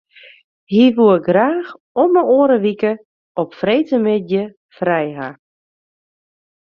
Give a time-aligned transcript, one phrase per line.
[0.71, 1.69] Hy woe graach
[2.01, 2.91] om 'e oare wike
[3.41, 5.35] op freedtemiddei frij hawwe.